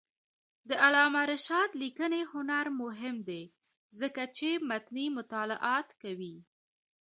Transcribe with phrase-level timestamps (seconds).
[0.69, 3.41] د علامه رشاد لیکنی هنر مهم دی
[3.99, 6.35] ځکه چې متني مطالعات کوي.